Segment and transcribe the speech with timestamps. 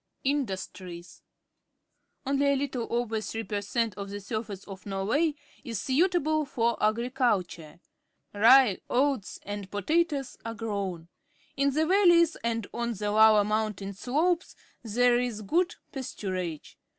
[0.23, 1.21] Industries.—
[2.25, 6.75] Only a little over th ree per_ centof the surface of Norway is suitable for
[6.81, 7.79] agriculture.
[8.33, 11.07] Rye, oats, and potatoes are grown.
[11.55, 16.77] In the valleys and on the lower mountain slopes there is good pasturage.